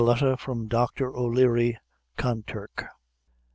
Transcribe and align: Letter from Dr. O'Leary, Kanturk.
Letter 0.03 0.35
from 0.35 0.67
Dr. 0.67 1.15
O'Leary, 1.15 1.79
Kanturk. 2.17 2.85